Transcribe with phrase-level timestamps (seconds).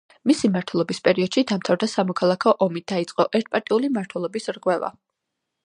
[0.29, 4.91] მისი მმართველობის პერიოდში დამთავრდა სამოქალაქო ომი დაიწყო ერთპარტიული მმართველობის რღვევა.